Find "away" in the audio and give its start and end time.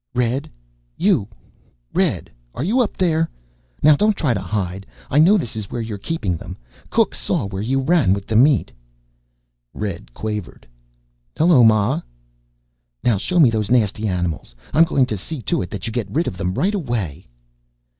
16.73-17.27